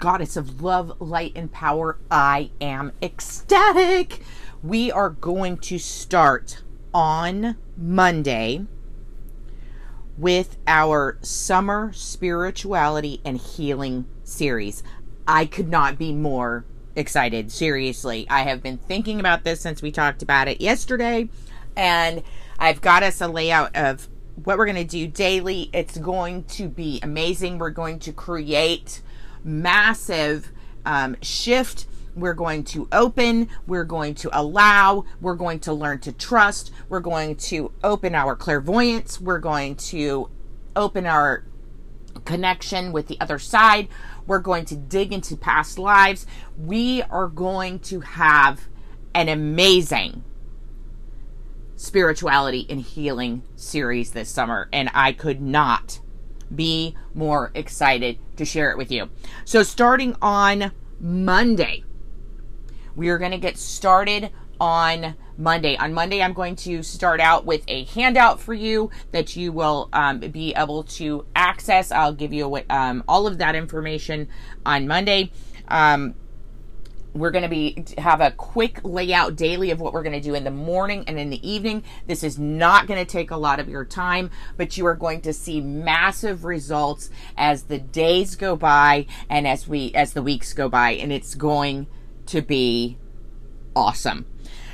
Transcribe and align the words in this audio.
goddess 0.00 0.34
of 0.36 0.62
love, 0.62 0.98
light, 0.98 1.32
and 1.36 1.52
power, 1.52 1.98
I 2.10 2.50
am 2.60 2.92
ecstatic. 3.02 4.22
We 4.62 4.90
are 4.90 5.10
going 5.10 5.58
to 5.58 5.78
start 5.78 6.62
on 6.92 7.56
Monday 7.76 8.66
with 10.16 10.56
our 10.66 11.18
summer 11.20 11.92
spirituality 11.92 13.20
and 13.26 13.36
healing 13.36 14.06
series. 14.24 14.82
I 15.28 15.44
could 15.44 15.68
not 15.68 15.98
be 15.98 16.14
more 16.14 16.64
excited. 16.96 17.52
Seriously, 17.52 18.26
I 18.30 18.40
have 18.40 18.62
been 18.62 18.78
thinking 18.78 19.20
about 19.20 19.44
this 19.44 19.60
since 19.60 19.82
we 19.82 19.92
talked 19.92 20.22
about 20.22 20.48
it 20.48 20.62
yesterday, 20.62 21.28
and 21.76 22.22
I've 22.58 22.80
got 22.80 23.02
us 23.02 23.20
a 23.20 23.28
layout 23.28 23.76
of 23.76 24.08
what 24.44 24.56
we're 24.56 24.66
going 24.66 24.76
to 24.76 24.84
do 24.84 25.06
daily. 25.06 25.68
It's 25.74 25.98
going 25.98 26.44
to 26.44 26.68
be 26.68 27.00
amazing. 27.02 27.58
We're 27.58 27.68
going 27.68 27.98
to 28.00 28.12
create 28.12 29.02
massive 29.44 30.50
um, 30.84 31.16
shift. 31.22 31.86
We're 32.14 32.34
going 32.34 32.64
to 32.64 32.88
open. 32.92 33.48
We're 33.66 33.84
going 33.84 34.14
to 34.16 34.30
allow. 34.38 35.04
We're 35.20 35.36
going 35.36 35.60
to 35.60 35.72
learn 35.72 36.00
to 36.00 36.12
trust. 36.12 36.72
We're 36.88 37.00
going 37.00 37.36
to 37.36 37.72
open 37.84 38.14
our 38.14 38.34
clairvoyance. 38.34 39.20
We're 39.20 39.38
going 39.38 39.76
to 39.76 40.28
open 40.74 41.06
our 41.06 41.44
connection 42.24 42.92
with 42.92 43.06
the 43.06 43.20
other 43.20 43.38
side. 43.38 43.88
We're 44.26 44.40
going 44.40 44.64
to 44.66 44.76
dig 44.76 45.12
into 45.12 45.36
past 45.36 45.78
lives. 45.78 46.26
We 46.58 47.02
are 47.02 47.28
going 47.28 47.78
to 47.80 48.00
have 48.00 48.68
an 49.14 49.28
amazing 49.28 50.24
spirituality 51.76 52.66
and 52.68 52.80
healing 52.80 53.42
series 53.56 54.10
this 54.10 54.28
summer, 54.28 54.68
and 54.72 54.90
I 54.92 55.12
could 55.12 55.40
not 55.40 56.00
be 56.54 56.96
more 57.14 57.50
excited 57.54 58.18
to 58.36 58.44
share 58.44 58.70
it 58.70 58.78
with 58.78 58.90
you. 58.90 59.08
So, 59.44 59.62
starting 59.62 60.16
on 60.20 60.72
Monday, 61.00 61.84
we 62.96 63.08
are 63.08 63.18
going 63.18 63.30
to 63.30 63.38
get 63.38 63.58
started 63.58 64.30
on 64.60 65.16
Monday. 65.38 65.76
On 65.76 65.94
Monday, 65.94 66.22
I'm 66.22 66.34
going 66.34 66.54
to 66.56 66.82
start 66.82 67.20
out 67.20 67.46
with 67.46 67.64
a 67.66 67.84
handout 67.84 68.40
for 68.40 68.52
you 68.52 68.90
that 69.12 69.34
you 69.36 69.52
will 69.52 69.88
um, 69.92 70.20
be 70.20 70.54
able 70.54 70.82
to 70.84 71.24
access. 71.34 71.90
I'll 71.90 72.12
give 72.12 72.32
you 72.32 72.62
um, 72.68 73.02
all 73.08 73.26
of 73.26 73.38
that 73.38 73.54
information 73.54 74.28
on 74.66 74.86
Monday. 74.86 75.32
Um, 75.68 76.14
we're 77.12 77.30
going 77.30 77.42
to 77.42 77.48
be 77.48 77.84
have 77.98 78.20
a 78.20 78.30
quick 78.30 78.80
layout 78.84 79.36
daily 79.36 79.70
of 79.70 79.80
what 79.80 79.92
we're 79.92 80.02
going 80.02 80.14
to 80.14 80.20
do 80.20 80.34
in 80.34 80.44
the 80.44 80.50
morning 80.50 81.04
and 81.06 81.18
in 81.18 81.30
the 81.30 81.48
evening 81.48 81.82
this 82.06 82.22
is 82.22 82.38
not 82.38 82.86
going 82.86 82.98
to 82.98 83.10
take 83.10 83.30
a 83.30 83.36
lot 83.36 83.58
of 83.58 83.68
your 83.68 83.84
time 83.84 84.30
but 84.56 84.76
you 84.76 84.86
are 84.86 84.94
going 84.94 85.20
to 85.20 85.32
see 85.32 85.60
massive 85.60 86.44
results 86.44 87.10
as 87.36 87.64
the 87.64 87.78
days 87.78 88.36
go 88.36 88.54
by 88.54 89.06
and 89.28 89.46
as 89.46 89.66
we 89.66 89.92
as 89.94 90.12
the 90.12 90.22
weeks 90.22 90.52
go 90.52 90.68
by 90.68 90.92
and 90.92 91.12
it's 91.12 91.34
going 91.34 91.86
to 92.26 92.40
be 92.40 92.96
awesome 93.74 94.26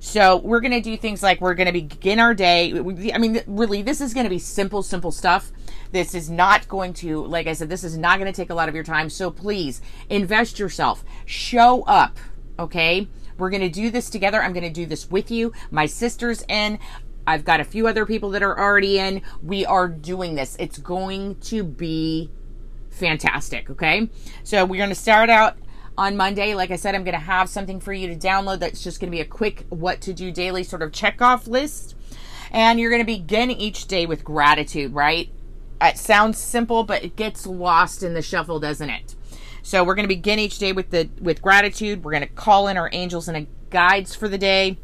so 0.00 0.38
we're 0.38 0.60
going 0.60 0.72
to 0.72 0.80
do 0.80 0.96
things 0.96 1.22
like 1.22 1.42
we're 1.42 1.54
going 1.54 1.66
to 1.66 1.72
begin 1.72 2.18
our 2.18 2.32
day. 2.32 2.72
I 3.12 3.18
mean, 3.18 3.42
really, 3.46 3.82
this 3.82 4.00
is 4.00 4.14
going 4.14 4.24
to 4.24 4.30
be 4.30 4.38
simple, 4.38 4.82
simple 4.82 5.12
stuff. 5.12 5.52
This 5.92 6.14
is 6.14 6.30
not 6.30 6.68
going 6.68 6.92
to, 6.94 7.24
like 7.24 7.46
I 7.46 7.52
said, 7.52 7.68
this 7.68 7.84
is 7.84 7.98
not 7.98 8.18
going 8.18 8.32
to 8.32 8.36
take 8.36 8.50
a 8.50 8.54
lot 8.54 8.68
of 8.68 8.74
your 8.74 8.84
time. 8.84 9.10
So 9.10 9.30
please 9.30 9.80
invest 10.08 10.58
yourself. 10.58 11.04
Show 11.26 11.82
up. 11.82 12.18
Okay. 12.58 13.08
We're 13.38 13.50
going 13.50 13.62
to 13.62 13.70
do 13.70 13.90
this 13.90 14.10
together. 14.10 14.42
I'm 14.42 14.52
going 14.52 14.64
to 14.64 14.70
do 14.70 14.86
this 14.86 15.10
with 15.10 15.30
you. 15.30 15.52
My 15.70 15.86
sister's 15.86 16.44
in. 16.48 16.78
I've 17.26 17.44
got 17.44 17.60
a 17.60 17.64
few 17.64 17.86
other 17.86 18.04
people 18.06 18.30
that 18.30 18.42
are 18.42 18.58
already 18.58 18.98
in. 18.98 19.22
We 19.42 19.64
are 19.64 19.88
doing 19.88 20.34
this. 20.34 20.56
It's 20.58 20.78
going 20.78 21.36
to 21.42 21.64
be 21.64 22.30
fantastic. 22.90 23.70
Okay. 23.70 24.10
So 24.44 24.64
we're 24.64 24.76
going 24.76 24.90
to 24.90 24.94
start 24.94 25.30
out 25.30 25.56
on 25.96 26.16
Monday. 26.16 26.54
Like 26.54 26.70
I 26.70 26.76
said, 26.76 26.94
I'm 26.94 27.04
going 27.04 27.14
to 27.14 27.24
have 27.24 27.48
something 27.48 27.80
for 27.80 27.92
you 27.92 28.08
to 28.08 28.16
download 28.16 28.60
that's 28.60 28.82
just 28.82 29.00
going 29.00 29.10
to 29.10 29.16
be 29.16 29.20
a 29.20 29.26
quick 29.26 29.66
what 29.70 30.00
to 30.02 30.12
do 30.12 30.30
daily 30.30 30.62
sort 30.62 30.82
of 30.82 30.92
check 30.92 31.22
off 31.22 31.46
list. 31.46 31.96
And 32.50 32.80
you're 32.80 32.90
going 32.90 33.02
to 33.02 33.06
begin 33.06 33.50
each 33.50 33.86
day 33.86 34.06
with 34.06 34.24
gratitude, 34.24 34.92
right? 34.92 35.30
It 35.80 35.98
sounds 35.98 36.38
simple, 36.38 36.84
but 36.84 37.02
it 37.02 37.16
gets 37.16 37.46
lost 37.46 38.02
in 38.02 38.14
the 38.14 38.22
shuffle, 38.22 38.60
doesn't 38.60 38.90
it? 38.90 39.14
So 39.62 39.84
we're 39.84 39.94
going 39.94 40.04
to 40.04 40.14
begin 40.14 40.38
each 40.38 40.58
day 40.58 40.72
with 40.72 40.90
the 40.90 41.08
with 41.20 41.42
gratitude. 41.42 42.04
We're 42.04 42.12
going 42.12 42.22
to 42.22 42.34
call 42.34 42.68
in 42.68 42.76
our 42.76 42.90
angels 42.92 43.28
and 43.28 43.46
guides 43.70 44.14
for 44.14 44.28
the 44.28 44.38
day. 44.38 44.78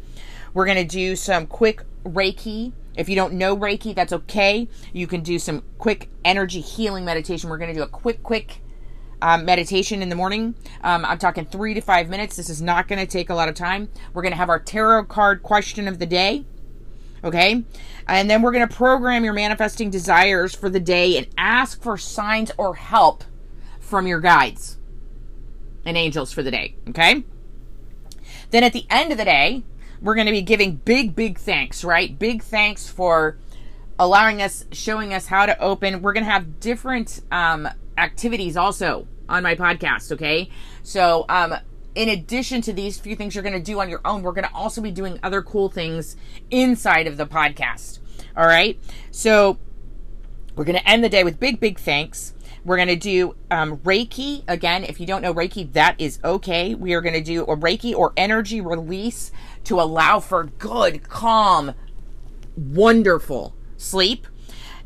We're 0.55 0.67
going 0.67 0.79
to 0.79 0.85
do 0.85 1.17
some 1.17 1.47
quick 1.47 1.83
Reiki. 2.05 2.73
If 2.97 3.09
you 3.09 3.17
don't 3.17 3.35
know 3.35 3.57
Reiki, 3.57 3.95
that's 3.95 4.13
okay. 4.13 4.69
You 4.93 5.07
can 5.07 5.21
do 5.21 5.39
some 5.39 5.63
quick 5.79 6.09
energy 6.25 6.61
healing 6.61 7.05
meditation. 7.05 7.51
We're 7.51 7.59
going 7.59 7.75
to 7.75 7.79
do 7.79 7.83
a 7.83 7.89
quick, 7.89 8.23
quick 8.23 8.63
um, 9.21 9.45
meditation 9.45 10.03
in 10.03 10.09
the 10.09 10.17
morning. 10.17 10.55
Um, 10.83 11.05
I'm 11.05 11.19
talking 11.19 11.45
three 11.45 11.75
to 11.75 11.81
five 11.81 12.09
minutes. 12.09 12.37
This 12.37 12.49
is 12.49 12.63
not 12.63 12.89
going 12.89 12.99
to 12.99 13.07
take 13.07 13.29
a 13.29 13.35
lot 13.35 13.49
of 13.49 13.55
time. 13.55 13.91
We're 14.15 14.23
going 14.23 14.33
to 14.33 14.39
have 14.39 14.49
our 14.49 14.59
tarot 14.59 15.05
card 15.05 15.43
question 15.43 15.89
of 15.89 15.99
the 15.99 16.07
day. 16.07 16.47
Okay. 17.25 17.65
And 18.07 18.31
then 18.31 18.43
we're 18.43 18.53
going 18.53 18.67
to 18.67 18.75
program 18.75 19.25
your 19.25 19.33
manifesting 19.33 19.91
desires 19.91 20.55
for 20.55 20.71
the 20.71 20.81
day 20.81 21.17
and 21.17 21.27
ask 21.37 21.83
for 21.83 21.97
signs 21.97 22.53
or 22.57 22.75
help 22.75 23.25
from 23.81 24.07
your 24.07 24.21
guides 24.21 24.79
and 25.85 25.97
angels 25.97 26.33
for 26.33 26.43
the 26.43 26.51
day. 26.51 26.77
Okay. 26.89 27.25
Then 28.51 28.65
at 28.65 28.73
the 28.73 28.87
end 28.91 29.13
of 29.13 29.19
the 29.19 29.25
day, 29.25 29.65
we're 30.01 30.15
going 30.15 30.27
to 30.27 30.33
be 30.33 30.43
giving 30.43 30.77
big, 30.77 31.15
big 31.15 31.39
thanks, 31.39 31.83
right? 31.83 32.17
Big 32.19 32.43
thanks 32.43 32.89
for 32.89 33.39
allowing 33.99 34.43
us, 34.43 34.65
showing 34.73 35.15
us 35.15 35.27
how 35.27 35.47
to 35.47 35.59
open. 35.59 36.03
We're 36.03 36.13
going 36.13 36.25
to 36.25 36.31
have 36.31 36.61
different 36.61 37.21
um, 37.33 37.69
activities 37.97 38.57
also 38.57 39.07
on 39.29 39.43
my 39.43 39.55
podcast, 39.55 40.13
okay? 40.13 40.51
So, 40.83 41.25
um, 41.29 41.55
in 41.97 42.11
addition 42.11 42.61
to 42.61 42.73
these 42.73 42.99
few 42.99 43.17
things 43.17 43.35
you're 43.35 43.43
going 43.43 43.55
to 43.55 43.61
do 43.61 43.81
on 43.81 43.89
your 43.89 44.03
own, 44.05 44.23
we're 44.23 44.33
going 44.33 44.47
to 44.47 44.55
also 44.55 44.81
be 44.81 44.91
doing 44.91 45.19
other 45.23 45.43
cool 45.43 45.71
things 45.71 46.15
inside 46.51 47.07
of 47.07 47.17
the 47.17 47.27
podcast. 47.27 48.01
All 48.37 48.47
right. 48.47 48.79
So, 49.11 49.59
we're 50.55 50.65
going 50.65 50.79
to 50.79 50.89
end 50.89 51.03
the 51.03 51.09
day 51.09 51.25
with 51.25 51.41
big, 51.41 51.59
big 51.59 51.79
thanks. 51.79 52.35
We're 52.65 52.77
going 52.77 52.89
to 52.89 52.97
do 52.97 53.35
um, 53.51 53.79
Reiki. 53.79 54.43
Again, 54.47 54.85
if 54.85 55.01
you 55.01 55.07
don't 55.07 55.23
know 55.23 55.33
Reiki, 55.33 55.73
that 55.73 55.99
is 55.99 56.19
okay. 56.23 56.75
We 56.75 56.93
are 56.93 57.01
going 57.01 57.15
to 57.15 57.23
do 57.23 57.45
a 57.45 57.57
Reiki 57.57 57.95
or 57.95 58.13
energy 58.17 58.61
release 58.61 59.33
to 59.65 59.81
allow 59.81 60.21
for 60.21 60.45
good, 60.45 61.09
calm, 61.09 61.75
wonderful 62.57 63.55
sleep. 63.77 64.27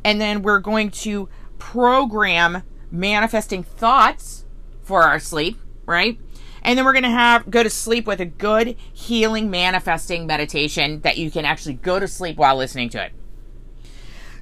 And 0.04 0.20
then 0.20 0.42
we're 0.42 0.60
going 0.60 0.90
to 0.90 1.28
program 1.58 2.62
manifesting 2.90 3.62
thoughts 3.62 4.44
for 4.82 5.02
our 5.02 5.18
sleep, 5.18 5.58
right? 5.86 6.18
And 6.62 6.78
then 6.78 6.84
we're 6.84 6.92
going 6.92 7.04
to 7.04 7.10
have 7.10 7.50
go 7.50 7.62
to 7.62 7.70
sleep 7.70 8.06
with 8.06 8.20
a 8.20 8.26
good 8.26 8.76
healing 8.92 9.50
manifesting 9.50 10.26
meditation 10.26 11.00
that 11.00 11.18
you 11.18 11.30
can 11.30 11.44
actually 11.44 11.74
go 11.74 11.98
to 11.98 12.08
sleep 12.08 12.36
while 12.36 12.56
listening 12.56 12.88
to 12.90 13.04
it. 13.04 13.12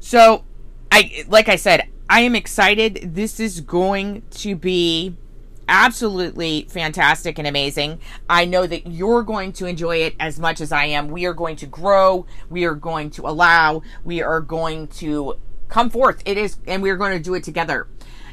So, 0.01 0.45
I 0.91 1.25
like 1.29 1.49
I 1.49 1.57
said, 1.57 1.89
I 2.09 2.21
am 2.21 2.35
excited. 2.35 3.15
This 3.15 3.39
is 3.39 3.61
going 3.61 4.23
to 4.31 4.57
be 4.57 5.17
absolutely 5.69 6.67
fantastic 6.71 7.39
and 7.39 7.47
amazing. 7.47 8.01
I 8.29 8.47
know 8.47 8.67
that 8.67 8.87
you're 8.87 9.23
going 9.23 9.53
to 9.55 9.67
enjoy 9.67 9.99
it 9.99 10.15
as 10.19 10.41
much 10.41 10.61
as 10.61 10.73
I 10.73 10.87
am. 10.87 11.09
We 11.09 11.27
are 11.27 11.35
going 11.35 11.57
to 11.57 11.67
grow, 11.67 12.27
we 12.49 12.65
are 12.65 12.75
going 12.75 13.11
to 13.11 13.27
allow, 13.29 13.83
we 14.05 14.23
are 14.23 14.41
going 14.41 14.89
to 14.89 15.35
come 15.69 15.91
forth. 15.91 16.23
It 16.25 16.39
is 16.39 16.57
and 16.67 16.83
we 16.83 16.91
are 16.91 16.97
going 16.97 17.17
to 17.17 17.23
do 17.23 17.35
it 17.35 17.45
together. 17.45 17.87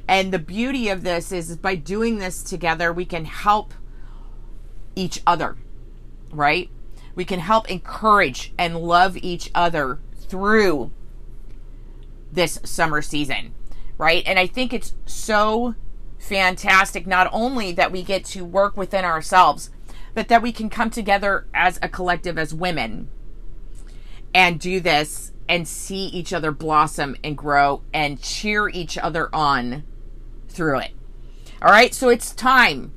And 0.08 0.32
the 0.32 0.40
beauty 0.40 0.90
of 0.90 1.04
this 1.04 1.32
is 1.32 1.58
by 1.58 1.76
doing 1.76 2.18
this 2.20 2.44
together, 2.44 2.94
we 2.94 3.06
can 3.06 3.26
help 3.26 3.74
each 4.96 5.22
other, 5.26 5.58
right? 6.32 6.70
We 7.16 7.26
can 7.26 7.40
help 7.40 7.70
encourage 7.70 8.54
and 8.58 8.78
love 8.78 9.18
each 9.18 9.50
other 9.56 10.00
through 10.16 10.92
this 12.32 12.60
summer 12.64 13.02
season, 13.02 13.54
right? 13.98 14.24
And 14.26 14.38
I 14.38 14.48
think 14.48 14.74
it's 14.74 14.94
so 15.06 15.76
fantastic, 16.20 17.08
not 17.08 17.30
only 17.32 17.72
that 17.72 17.92
we 17.92 18.04
get 18.04 18.26
to 18.26 18.46
work 18.46 18.78
within 18.78 19.06
ourselves, 19.06 19.70
but 20.14 20.28
that 20.28 20.42
we 20.42 20.52
can 20.52 20.70
come 20.70 20.90
together 20.90 21.48
as 21.54 21.80
a 21.82 21.90
collective, 21.90 22.38
as 22.38 22.54
women, 22.54 23.10
and 24.34 24.60
do 24.60 24.80
this 24.80 25.32
and 25.48 25.68
see 25.68 26.06
each 26.08 26.34
other 26.34 26.52
blossom 26.52 27.16
and 27.24 27.38
grow 27.38 27.82
and 27.94 28.22
cheer 28.22 28.68
each 28.68 28.98
other 28.98 29.34
on 29.34 29.84
through 30.56 30.80
it. 30.80 30.92
All 31.62 31.72
right, 31.72 31.94
so 31.94 32.10
it's 32.10 32.34
time. 32.34 32.94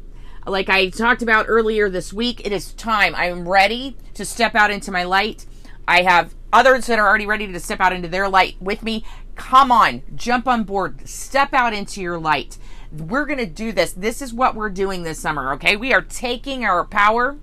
Like 0.47 0.69
I 0.69 0.89
talked 0.89 1.23
about 1.23 1.47
earlier 1.49 1.91
this 1.91 2.13
week, 2.13 2.45
it 2.47 2.53
is 2.53 2.73
time. 2.75 3.15
I 3.15 3.27
am 3.27 3.49
ready 3.49 3.97
to 4.15 4.25
step 4.25 4.55
out 4.55 4.71
into 4.71 4.91
my 4.91 5.05
light. 5.05 5.45
I 5.87 6.03
have 6.03 6.35
others 6.53 6.87
that 6.87 6.99
are 6.99 7.07
already 7.07 7.27
ready 7.27 7.47
to 7.47 7.61
step 7.61 7.81
out 7.81 7.93
into 7.93 8.09
their 8.09 8.29
light 8.29 8.57
with 8.61 8.83
me. 8.83 9.05
Come 9.37 9.71
on, 9.71 10.03
jump 10.17 10.49
on 10.49 10.65
board, 10.65 11.09
step 11.09 11.53
out 11.53 11.73
into 11.73 12.01
your 12.01 12.19
light. 12.19 12.59
We're 12.91 13.27
going 13.27 13.39
to 13.39 13.47
do 13.47 13.73
this. 13.73 13.93
This 13.93 14.23
is 14.23 14.33
what 14.33 14.55
we're 14.55 14.71
doing 14.71 15.03
this 15.03 15.19
summer, 15.19 15.53
okay? 15.55 15.77
We 15.77 15.93
are 15.93 16.03
taking 16.03 16.65
our 16.65 16.85
power, 16.85 17.37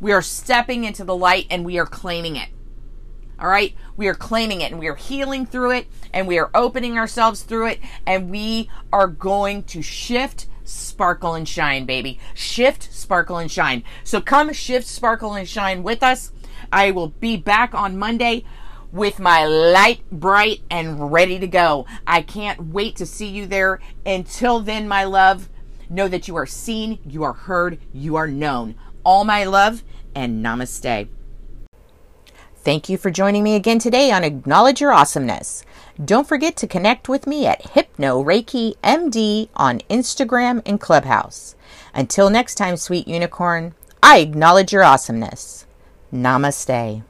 we 0.00 0.12
are 0.12 0.22
stepping 0.22 0.84
into 0.84 1.04
the 1.04 1.16
light, 1.16 1.46
and 1.50 1.64
we 1.64 1.78
are 1.78 1.86
claiming 1.86 2.36
it. 2.36 2.48
All 3.40 3.48
right. 3.48 3.74
We 3.96 4.08
are 4.08 4.14
claiming 4.14 4.60
it 4.60 4.70
and 4.72 4.80
we 4.80 4.88
are 4.88 4.96
healing 4.96 5.46
through 5.46 5.72
it 5.72 5.86
and 6.12 6.26
we 6.26 6.38
are 6.38 6.50
opening 6.54 6.98
ourselves 6.98 7.42
through 7.42 7.66
it 7.68 7.80
and 8.06 8.30
we 8.30 8.70
are 8.92 9.06
going 9.06 9.62
to 9.64 9.82
shift 9.82 10.46
sparkle, 10.68 11.34
and 11.34 11.48
shine, 11.48 11.86
baby. 11.86 12.18
Shift, 12.34 12.92
sparkle, 12.92 13.38
and 13.38 13.50
shine. 13.50 13.82
So 14.04 14.20
come 14.20 14.52
shift, 14.52 14.86
sparkle, 14.86 15.34
and 15.34 15.48
shine 15.48 15.82
with 15.82 16.02
us. 16.02 16.30
I 16.70 16.90
will 16.90 17.08
be 17.08 17.36
back 17.36 17.74
on 17.74 17.98
Monday 17.98 18.44
with 18.92 19.18
my 19.18 19.44
light 19.44 20.08
bright 20.10 20.60
and 20.70 21.12
ready 21.12 21.38
to 21.38 21.46
go. 21.46 21.86
I 22.06 22.22
can't 22.22 22.66
wait 22.66 22.96
to 22.96 23.06
see 23.06 23.28
you 23.28 23.46
there. 23.46 23.80
Until 24.04 24.60
then, 24.60 24.88
my 24.88 25.04
love, 25.04 25.48
know 25.88 26.08
that 26.08 26.28
you 26.28 26.36
are 26.36 26.46
seen, 26.46 26.98
you 27.04 27.22
are 27.22 27.32
heard, 27.32 27.78
you 27.92 28.16
are 28.16 28.28
known. 28.28 28.74
All 29.04 29.24
my 29.24 29.44
love 29.44 29.82
and 30.14 30.44
namaste. 30.44 31.08
Thank 32.68 32.90
you 32.90 32.98
for 32.98 33.10
joining 33.10 33.44
me 33.44 33.54
again 33.54 33.78
today 33.78 34.10
on 34.12 34.24
Acknowledge 34.24 34.82
Your 34.82 34.92
Awesomeness. 34.92 35.64
Don't 36.04 36.28
forget 36.28 36.54
to 36.56 36.66
connect 36.66 37.08
with 37.08 37.26
me 37.26 37.46
at 37.46 37.70
Hypno 37.70 38.22
Reiki 38.22 38.76
MD 38.84 39.48
on 39.56 39.78
Instagram 39.88 40.60
and 40.66 40.78
Clubhouse. 40.78 41.56
Until 41.94 42.28
next 42.28 42.56
time, 42.56 42.76
sweet 42.76 43.08
unicorn, 43.08 43.74
I 44.02 44.18
acknowledge 44.18 44.70
your 44.70 44.84
awesomeness. 44.84 45.64
Namaste. 46.12 47.04